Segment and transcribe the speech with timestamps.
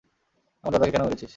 [0.63, 1.29] আমার দাদাকে কেন মেরেছিস?